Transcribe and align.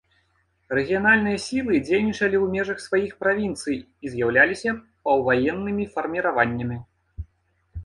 Рэгіянальныя 0.77 1.37
сілы 1.47 1.81
дзейнічалі 1.87 2.37
ў 2.43 2.55
межах 2.55 2.77
сваіх 2.87 3.11
правінцый 3.21 3.77
і 3.83 4.05
з'еўляліся 4.15 4.69
паўваеннымі 5.03 5.89
фарміраваннямі. 5.95 6.83